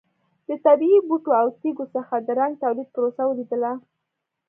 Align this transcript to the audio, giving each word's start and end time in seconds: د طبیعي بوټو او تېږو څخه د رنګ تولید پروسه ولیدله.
د 0.47 0.49
طبیعي 0.65 0.99
بوټو 1.07 1.31
او 1.41 1.47
تېږو 1.59 1.85
څخه 1.95 2.15
د 2.19 2.27
رنګ 2.39 2.53
تولید 2.63 2.87
پروسه 2.95 3.21
ولیدله. 3.27 3.71